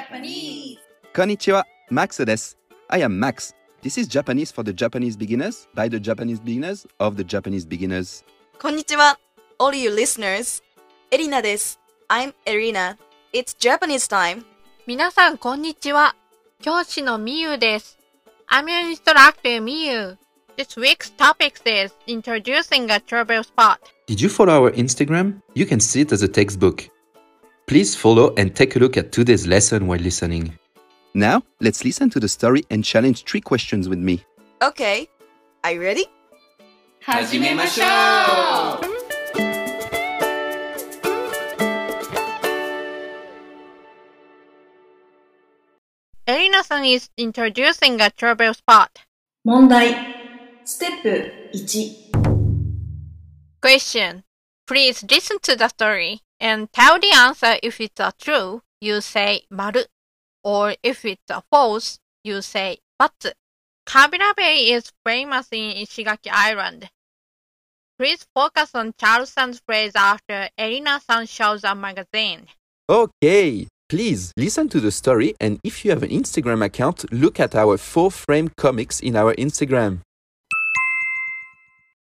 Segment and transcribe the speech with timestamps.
[0.00, 0.78] Japanese.
[1.14, 2.58] こんにちは、Max です。
[2.88, 3.54] I am Max.
[3.82, 8.24] This is Japanese for the Japanese beginners by the Japanese beginners of the Japanese beginners.
[8.60, 9.18] こんにちは
[9.58, 10.62] All you listeners
[11.10, 11.78] エリナです
[12.08, 12.96] I'm Erina
[13.32, 14.44] It's Japanese time
[14.86, 16.14] 皆さん、こんにちは。
[16.62, 17.98] 教師のみゆです。
[18.48, 20.16] I'm your instructor, みゆ。
[20.56, 23.78] This week's topic is introducing a travel spot.
[24.06, 25.40] Did you follow our Instagram?
[25.54, 26.88] You can see it as a textbook.
[27.71, 30.59] Please follow and take a look at today's lesson while listening.
[31.13, 34.25] Now, let's listen to the story and challenge three questions with me.
[34.61, 35.07] Okay.
[35.63, 36.05] Are you ready?
[37.07, 38.77] Hajime masho!
[46.27, 48.99] Erina-san is introducing a trouble spot.
[49.45, 49.95] 問題
[50.65, 51.51] Step 1
[53.61, 54.25] Question.
[54.67, 59.43] Please listen to the story and tell the answer if it's a true, you say
[59.51, 59.83] maru,
[60.43, 63.29] or if it's a false, you say batsu.
[63.87, 66.89] Kabira Bay is famous in Ishigaki Island.
[67.97, 72.47] Please focus on Charles-san's phrase after Erina-san shows a magazine.
[72.89, 77.53] Okay, please listen to the story and if you have an Instagram account, look at
[77.53, 79.99] our four-frame comics in our Instagram.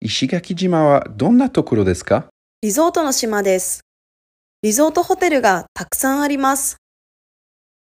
[0.02, 2.24] 石垣島はどんなところですか
[2.62, 3.84] リゾートの島です。
[4.62, 6.76] リゾートホテルがたくさんあります。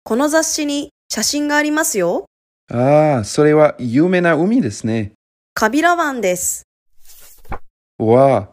[0.04, 2.26] この雑誌に写真がありますよ。
[2.72, 5.14] ああ、それは有名な海ですね。
[5.56, 6.68] カビラ湾です。
[7.98, 8.50] わあ、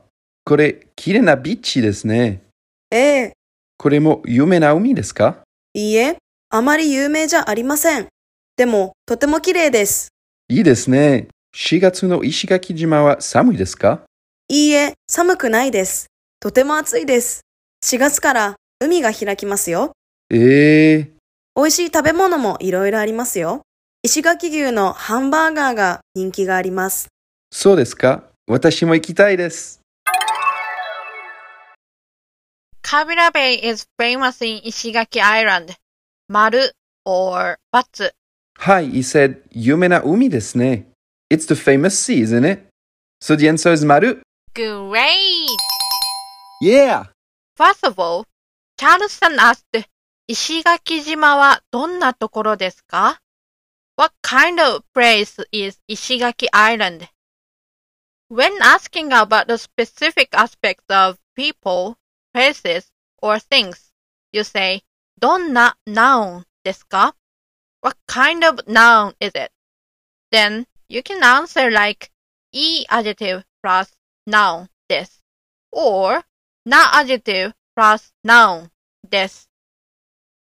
[0.46, 2.44] これ綺麗なビーチですね。
[2.90, 3.32] ええ。
[3.76, 5.42] これも有名な海ですか？
[5.74, 6.16] いいえ
[6.48, 8.08] あまり有名じゃありません。
[8.56, 10.08] でもとても綺麗です。
[10.48, 11.28] いいですね。
[11.54, 14.00] 4月の石垣島は寒いですか？
[14.48, 16.06] いいえ寒くないです。
[16.40, 17.43] とても暑いです
[17.84, 19.92] 4月から海が開きますよ。
[20.30, 21.10] えー。
[21.54, 23.60] 美味しい食べ物もいろいろありますよ。
[24.02, 27.08] 石垣牛のハンバーガーが人気があります。
[27.52, 28.22] そうですか？
[28.46, 29.82] 私も行きたいです。
[32.80, 35.74] カビラベイ is famous in 石垣 Island。
[36.28, 36.72] 丸
[37.04, 38.14] or バツ。
[38.58, 40.86] はい、he said 有名な海ですね。
[41.30, 42.62] It's the famous sea, isn't it?
[43.20, 43.36] So
[46.62, 47.13] the。
[47.56, 48.26] First of all,
[48.76, 49.88] Charles-san asked,
[50.26, 53.20] 石垣島はどんなところですか
[53.96, 57.08] What kind of place is Ishigaki Island?
[58.28, 61.96] When asking about the specific aspects of people,
[62.32, 62.90] places,
[63.22, 63.92] or things,
[64.32, 64.82] you say,
[65.20, 67.14] どんな noun ですか
[67.82, 69.52] What kind of noun is it?
[70.32, 72.10] Then you can answer like
[72.50, 73.92] e adjective plus
[74.26, 75.22] noun this,
[75.70, 76.24] or
[76.66, 78.70] not adjective plus noun
[79.02, 79.46] This.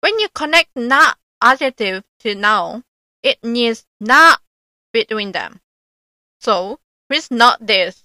[0.01, 2.85] When you connect not adjective to noun,
[3.23, 4.43] it needs not
[4.93, 5.61] between them.
[6.41, 8.05] So, please note this.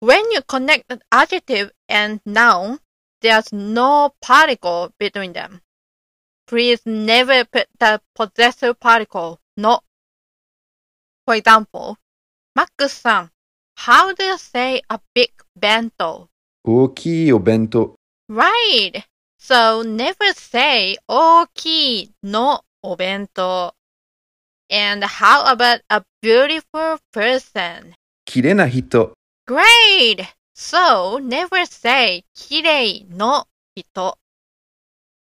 [0.00, 2.80] When you connect an adjective and noun,
[3.22, 5.62] there's no particle between them.
[6.46, 9.80] Please never put the possessive particle, no.
[11.24, 11.96] For example,
[12.54, 13.30] Max-san,
[13.76, 16.28] how do you say a big bento?
[16.66, 17.94] 大きいお弁当。
[18.30, 19.04] Right.
[19.38, 23.74] So never say 大きいのお弁当。
[24.70, 27.92] And how about a beautiful person?
[28.24, 29.12] 綺麗な人。
[29.46, 30.24] Great.
[30.56, 33.46] So never say 綺麗の
[33.76, 34.16] 人。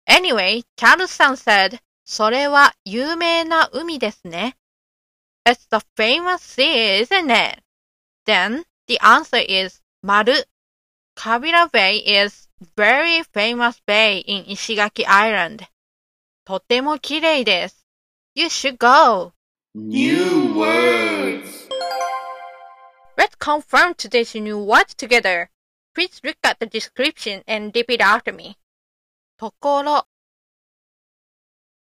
[0.07, 4.57] Anyway, Charles さん said それは有名な海ですね。
[5.45, 7.61] It's the famous sea, isn't it?
[8.25, 10.47] Then the answer is 丸。
[11.18, 15.66] Kabila Bay is very famous bay in Ishigaki Island.
[16.44, 17.86] とても綺麗です。
[18.34, 19.32] You should go.
[19.74, 21.68] New words
[23.16, 25.50] Let's confirm today's new words together.
[25.94, 28.56] Please look at the description and repeat after me.
[29.36, 30.06] ところ、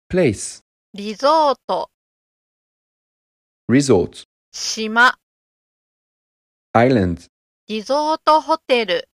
[0.09, 1.89] place, リゾート、
[3.69, 5.17] resort, 島、
[6.73, 7.27] island,
[7.67, 9.09] リゾートホテル、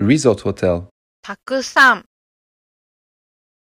[0.00, 0.88] resort hotel,
[1.22, 2.04] たくさん、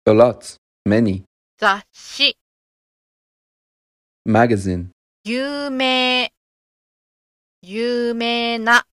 [0.06, 0.56] a lot,
[0.87, 1.25] many,
[1.59, 2.37] 雑誌、
[4.27, 4.89] magazine,
[5.25, 6.31] 有名、
[7.62, 8.85] 有名な、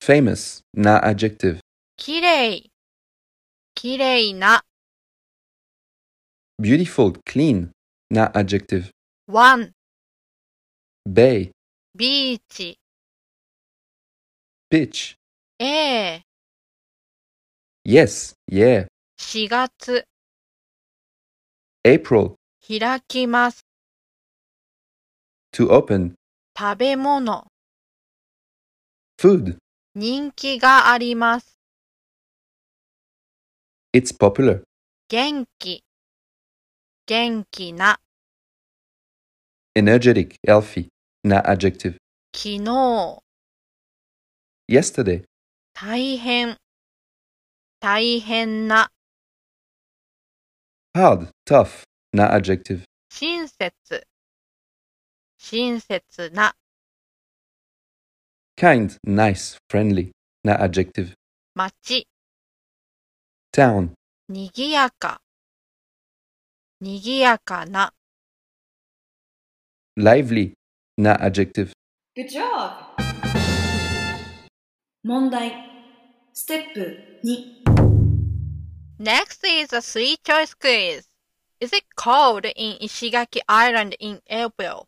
[0.00, 1.60] famous, na adjective,
[1.96, 2.70] 綺麗、
[3.74, 4.62] 綺麗な、
[6.60, 7.70] beautiful, clean,
[8.10, 8.90] na adjective,
[9.28, 9.72] 湾、
[11.08, 11.50] bay,
[11.94, 12.78] ビーチ、
[14.70, 15.15] beach,
[15.59, 16.25] ええ、
[17.83, 18.85] yes, yeah,
[19.17, 20.05] 4月、
[21.83, 22.35] April.
[22.61, 23.65] 開きます。
[25.53, 26.13] To open.
[26.55, 27.47] 食べ物、
[29.19, 29.57] Food.
[29.95, 31.57] 人気があります。
[33.95, 34.61] It's popular.
[35.09, 35.83] 元気、
[37.07, 37.99] 元気な、
[39.75, 40.35] Energetic.
[40.47, 40.89] Healthy.
[41.23, 41.97] Na adjective.
[42.35, 43.23] 昨日、
[44.69, 45.26] Yesterday.
[45.79, 46.57] 大変、
[47.79, 48.89] 大変な、
[50.95, 51.29] Hard.
[51.45, 51.83] Tough.
[52.11, 52.81] Na adjective.
[53.11, 54.07] 親切、
[55.37, 56.55] 親切な、
[58.59, 58.97] Kind.
[59.05, 59.59] Nice.
[59.71, 60.09] Friendly.
[60.43, 61.13] Na adjective.
[61.53, 62.07] 街、
[63.55, 63.91] Town.
[64.29, 65.21] にぎやか、
[66.81, 67.93] にぎやかな、
[69.95, 70.53] Lively.
[70.97, 71.71] Na adjective.
[72.15, 73.06] Good job!
[75.06, 75.52] 問題。
[76.32, 77.62] ステップ2。
[78.98, 81.08] Next is a three choice quiz.
[81.60, 84.86] Is it cold in Ishigaki Island in April?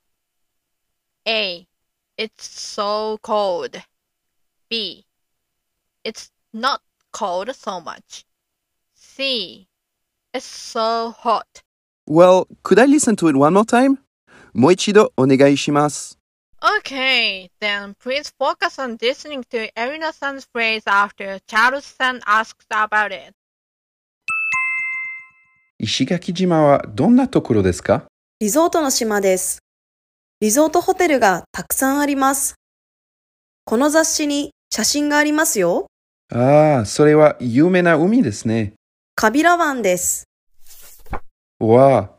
[1.26, 1.66] A.
[2.16, 3.82] It's so cold.
[4.68, 5.04] B.
[6.04, 6.80] It's not
[7.12, 8.24] cold so much.
[8.94, 9.68] C.
[10.32, 11.62] It's so hot.
[12.06, 13.98] Well, could I listen to it one more time?
[14.52, 16.17] もう一度お願いします。
[16.61, 23.33] Okay, then please focus on listening to Erina-san's phrase after Charles-san asks about it.
[25.77, 28.07] 石垣島はどんなところですか
[28.41, 29.59] リゾートの島です。
[30.41, 32.55] リゾートホテルがたくさんあります。
[33.63, 35.87] この雑誌に写真がありますよ。
[36.33, 38.73] ああ、それは有名な海ですね。
[39.15, 40.25] カビラ湾です。
[41.61, 42.09] わあ、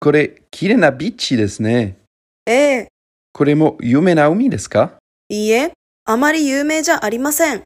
[0.00, 1.98] これ、綺麗なビーチですね。
[2.46, 2.88] ええ、
[3.40, 4.98] これも有名な海ですか？
[5.30, 5.72] いいえ、
[6.04, 7.62] あまり有名じゃありません。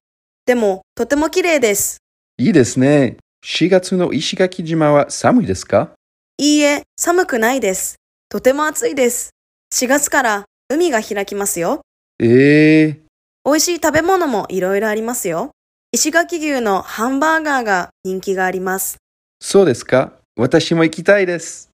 [0.46, 1.98] でも、とても綺麗です。
[2.38, 3.16] いいですね。
[3.44, 5.90] 4月の石垣島は寒いですか？
[6.38, 7.96] いいえ、寒くないです。
[8.28, 9.30] とても暑いです。
[9.74, 11.80] 4月から海が開きますよ。
[12.20, 13.00] ええ
[13.44, 15.50] 美味しい食べ物もいろいろありますよ。
[15.90, 18.98] 石垣牛のハンバーガーが人気があります。
[19.40, 20.12] そうですか？
[20.36, 21.70] 私も行きたいです。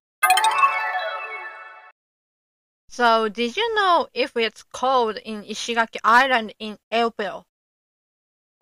[2.90, 7.46] So, did you know if it's cold in Ishigaki Island in April?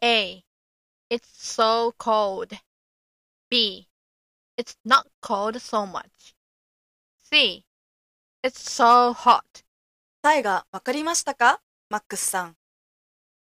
[0.02, 0.42] A.
[1.10, 2.52] It's so cold.
[3.50, 3.88] B.
[4.56, 6.34] It's not cold so much.
[7.30, 7.64] C.
[8.42, 9.64] It's so hot.
[10.22, 11.60] 答えがわかりましたか
[11.90, 12.56] マックスさん。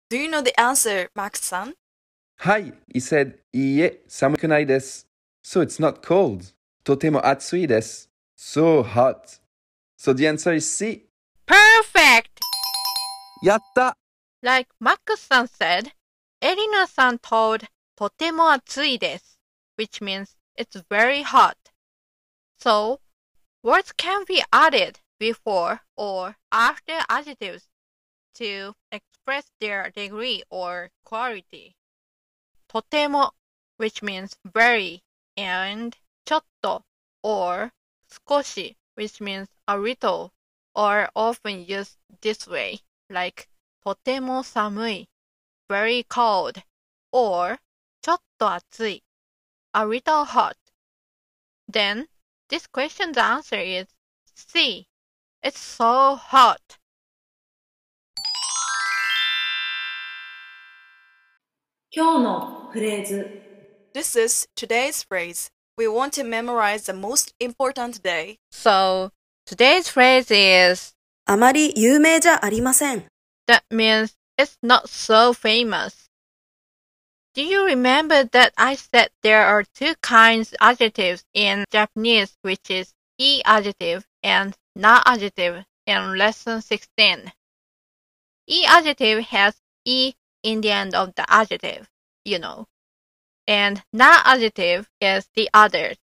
[0.08, 1.74] Do you know the answer, マックスさん
[2.36, 5.08] はい、he said, いいえ、寒くないです。
[5.44, 6.54] So it's not cold.
[6.84, 8.08] とても暑いです。
[8.38, 9.40] So hot.
[10.05, 11.07] So the answer is C.
[11.47, 12.39] Perfect!
[13.43, 13.95] Yatta!
[14.43, 15.93] Like Max-san said,
[16.43, 17.67] Erina-san told totemo
[17.97, 19.39] とても暑いです
[19.77, 21.57] which means it's very hot.
[22.59, 23.01] So,
[23.63, 27.67] words can be added before or after adjectives
[28.35, 31.75] to express their degree or quality.
[32.69, 33.31] "Totemo,"
[33.77, 35.03] which means very
[35.35, 35.97] and
[36.27, 36.83] "chotto"
[37.23, 37.73] or
[38.07, 40.31] "skoshi," which means "arito"
[40.75, 43.49] are often used this way, like
[43.83, 45.07] "totemo samui"
[45.67, 46.61] (very cold)
[47.11, 47.59] or
[48.03, 49.01] "chotto atsui"
[49.73, 50.57] (a little hot).
[51.67, 52.07] Then
[52.49, 53.87] this question's answer is
[54.35, 54.87] "See,
[55.41, 56.77] it's so hot!"
[63.93, 65.49] This is today's phrase.
[65.77, 68.37] We want to memorize the most important day.
[68.51, 69.11] So
[69.46, 70.94] today's phrase is
[71.26, 73.10] あまり有名じゃありません。
[73.50, 76.08] that means it's not so famous.
[77.34, 82.94] Do you remember that I said there are two kinds adjectives in Japanese which is
[83.18, 87.32] e adjective and na adjective in lesson 16?
[88.46, 91.88] E adjective has e in the end of the adjective,
[92.24, 92.66] you know.
[93.48, 95.94] And na adjective is the other.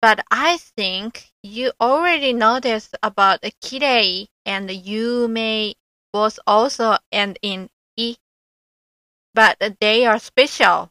[0.00, 5.74] But I think you already noticed about kirei and yumei
[6.12, 8.16] both also end in e.
[9.34, 10.90] But they are special.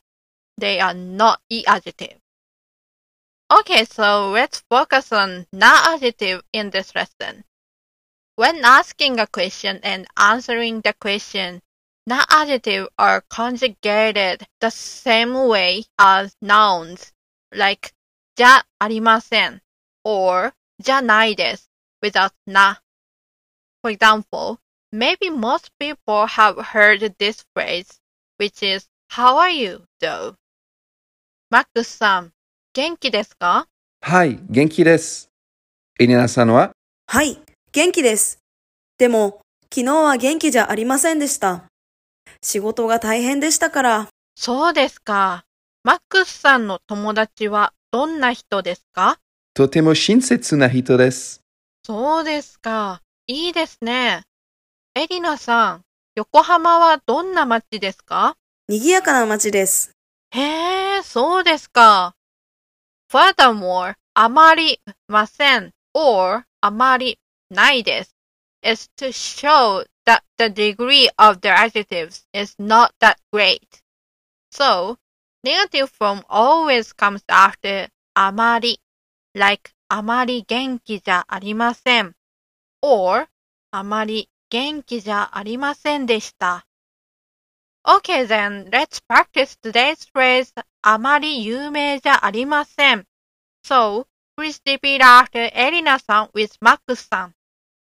[0.57, 2.19] They are not e adjective.
[3.51, 7.45] Okay, so let's focus on na adjective in this lesson.
[8.35, 11.61] When asking a question and answering the question,
[12.05, 17.11] na adjective are conjugated the same way as nouns,
[17.51, 17.91] like
[18.39, 19.59] じゃありません
[20.05, 21.69] or じゃないです
[22.01, 22.77] without na.
[23.83, 24.59] For example,
[24.93, 27.99] maybe most people have heard this phrase,
[28.39, 30.35] which is How are you, though?
[31.49, 32.31] マックスさん、
[32.73, 33.67] 元気ですか？
[33.99, 35.27] はい、元気です。
[35.99, 36.71] エリナさんは？
[37.07, 37.41] はい、
[37.73, 38.39] 元気です。
[38.97, 41.65] でも、昨日は元気じゃありませんでした。
[42.41, 45.43] 仕事が大変でしたから、そうですか。
[45.83, 49.17] マックスさんの友達はどんな人ですか？
[49.55, 51.41] とても親切な人です。
[51.83, 53.01] そうですか。
[53.25, 54.21] いいですね。
[54.95, 55.81] エリナさん、
[56.15, 58.37] 横浜はどんな街ですか？
[58.67, 59.95] 賑やかな街です。
[60.31, 62.13] へえ、そうですか。
[63.11, 67.17] Furthermore, あまりません or あまり
[67.49, 68.15] ないです
[68.61, 73.61] is to show that the degree of the adjectives is not that great.
[74.51, 74.97] So,
[75.43, 78.79] negative form always comes after あまり
[79.33, 82.13] like あまり元気じゃありません
[82.81, 83.27] or
[83.71, 86.65] あまり元気じゃありませんでした。
[87.85, 93.05] Okay then, let's practice today's phrase あまり有名じゃありません。
[93.63, 94.05] So,
[94.37, 97.33] please repeat after エリナさん with マックスさん。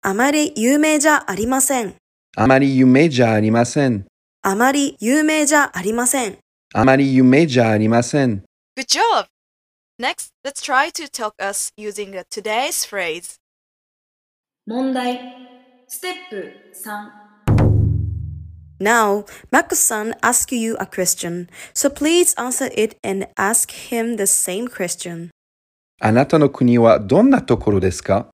[0.02, 1.96] あまり有名じゃありません。
[2.36, 4.06] あまり有名じゃありません。
[4.42, 6.43] あまり有名じゃありません。
[8.76, 9.26] Good job!
[9.96, 13.36] Next, let's try to talk us using today's phrase.
[14.66, 15.20] 問題
[15.86, 17.12] ステップ3
[18.80, 24.66] Now, Max-san asks you a question, so please answer it and ask him the same
[24.66, 25.30] question.
[26.00, 28.26] あなたの国はどんなところですか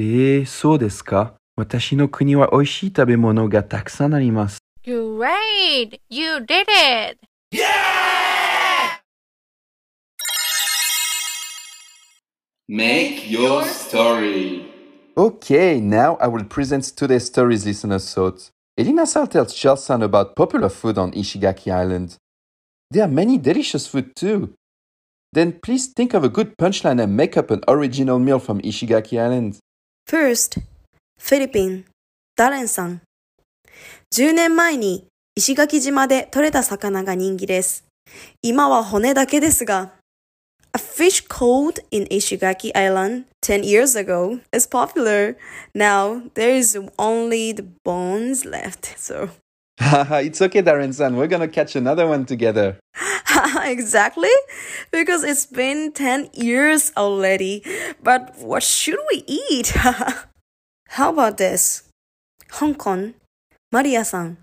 [0.00, 1.34] Eh, えー、そうですか。
[1.56, 4.60] 私の国は美味しい食べ物がたくさんあります。
[4.82, 6.00] Great!
[6.08, 7.18] You did it!
[7.52, 7.60] Yeah!
[12.66, 14.64] Make your story.
[15.16, 18.50] Okay, now I will present today's stories listeners thought.
[18.78, 22.16] Erina Sal tells Charles-san about popular food on Ishigaki Island.
[22.90, 24.54] There are many delicious food too.
[25.34, 29.20] Then please think of a good punchline and make up an original meal from Ishigaki
[29.20, 29.58] Island.
[30.08, 30.60] First,
[31.18, 31.84] フィリピン、
[32.36, 33.00] ダレンさん。
[34.14, 37.84] 10年前に石垣島で獲れた魚が人気です。
[38.42, 39.92] 今は骨だけですが、
[40.72, 45.36] A fish caught in Ishigaki Island 10 years ago is popular.
[45.74, 48.96] Now there is only the bones left.
[48.96, 49.30] So,
[49.79, 51.15] it's okay, Darren-san.
[51.15, 52.77] We're gonna catch another one together.
[53.63, 54.29] exactly?
[54.91, 57.63] Because it's been 10 years already.
[58.01, 59.67] But what should we eat?
[60.89, 61.83] How about this?
[62.47, 63.13] 香港、
[63.71, 64.37] マリアさん。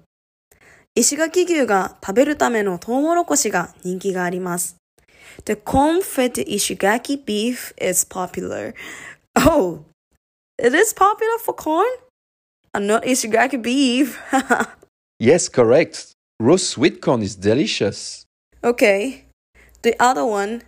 [0.94, 4.76] 石垣牛が食べるためのトウモロコシが人気があります。
[5.46, 8.74] The corn-fed Ishigaki beef is popular.
[9.34, 9.84] Oh,
[10.58, 11.86] it is popular for corn?
[12.74, 14.18] And not Ishigaki beef.
[15.18, 16.12] Yes, correct.
[16.40, 18.24] Roast sweet corn is delicious.
[18.62, 19.24] okay.
[19.82, 20.62] The other one,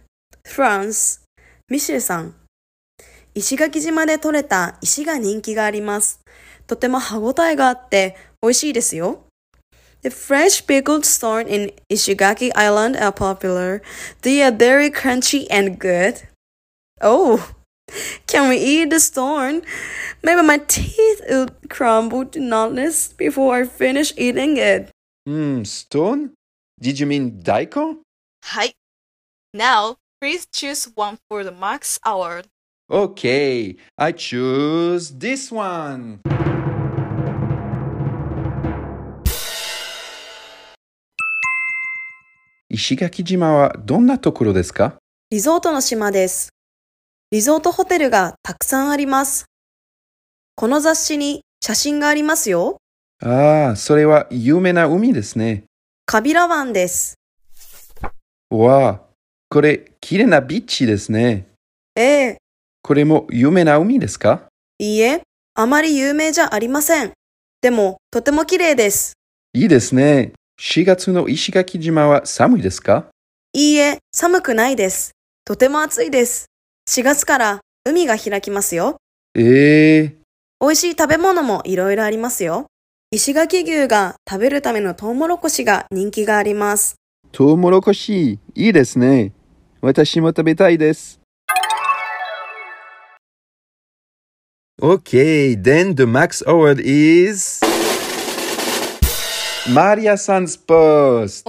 [0.45, 1.21] France,
[1.69, 2.35] ミシェルさん。
[3.35, 6.21] 石垣島で採れた石が人気があります。
[6.67, 9.25] とても歯ごたえがあって美味しいですよ。
[10.03, 13.83] The fresh pickled thorn in Ishigaki Island are popular.
[14.23, 16.29] They are very crunchy and good.
[17.01, 17.41] Oh,
[18.27, 19.63] can we eat the thorn?
[20.23, 24.91] Maybe my teeth will crumble to nullness before I finish eating it.
[25.27, 26.33] Hmm, stone?
[26.81, 27.99] Did you mean daikon?
[28.43, 28.75] はい。
[29.55, 32.47] Now, please choose one for the Max Award.
[32.91, 36.21] Okay, I choose this one.
[42.71, 44.97] Ishigaki-jima はどんなところですか
[45.31, 46.51] リゾートの島です。
[47.32, 49.46] リゾートホテルがたくさんあります。
[50.56, 52.78] この雑誌に写真がありますよ。
[53.22, 55.66] ああ、それは有名な海ですね。
[56.08, 57.20] カビラ湾です。
[58.50, 59.02] わあ、
[59.48, 61.50] これ、綺麗なビーチですね。
[61.96, 62.38] ええ、
[62.82, 64.48] これも有名な海ですか？
[64.80, 65.22] いいえ、
[65.54, 67.12] あまり有名じゃありません。
[67.62, 69.14] でも、とても綺麗です。
[69.54, 70.34] いいですね。
[70.60, 73.06] 4月の石垣島は寒いですか？
[73.54, 75.12] いいえ、寒くないです。
[75.46, 76.48] とても暑いです。
[76.90, 78.98] 4月から海が開きますよ。
[79.36, 80.16] ええ
[80.60, 82.66] 美味しい食べ物もいろいろありますよ。
[83.12, 86.96] 石垣牛が食べるためのトウモロコシが人気があります。
[87.32, 89.34] トウモロコシ、いいですね。
[89.82, 91.22] 私も食べたいです。
[94.82, 97.60] Okay, then the max award is...
[99.68, 101.48] Maria Sans Post.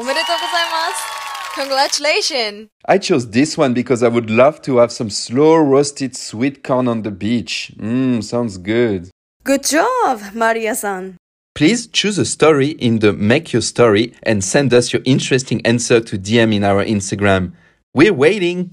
[1.60, 2.70] Congratulations!
[2.86, 6.88] I chose this one because I would love to have some slow roasted sweet corn
[6.88, 7.70] on the beach.
[7.76, 9.10] Mmm, sounds good.
[9.44, 11.18] Good job, Maria-san.
[11.54, 16.00] Please choose a story in the Make Your Story and send us your interesting answer
[16.00, 17.52] to DM in our Instagram.
[17.92, 18.72] We're waiting!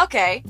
[0.00, 0.42] Okay,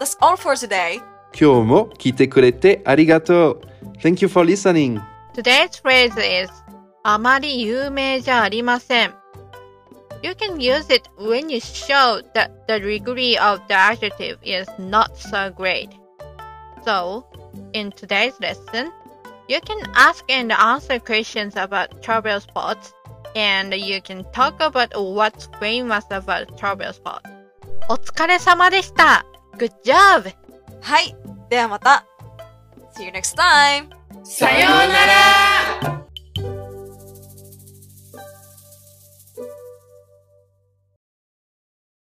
[0.00, 1.00] that's all for today.
[1.39, 3.61] 今日も聞いてくれてありがとう。
[4.01, 5.01] Thank you for listening.
[5.33, 6.13] Today's phrase
[6.43, 6.51] is
[7.03, 9.13] あまり有名じゃありません。
[10.21, 15.51] You can use it when you show that the degree of the adjective is not so
[15.51, 15.89] great.
[16.85, 17.25] So,
[17.73, 18.91] in today's lesson,
[19.47, 22.93] you can ask and answer questions about travel spots
[23.35, 27.21] and you can talk about what's famous about travel spots.
[27.89, 29.25] お疲れ様でした。
[29.57, 30.31] Good job!
[30.86, 31.16] はい。
[31.50, 32.06] ではまた。
[32.94, 33.88] See you next time!
[34.22, 35.06] さような
[35.90, 36.06] ら